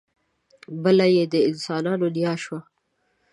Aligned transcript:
بله 0.83 1.05
یې 1.15 1.23
د 1.33 1.35
انسانانو 1.49 2.05
نیا 2.15 2.33
شوه. 2.43 2.59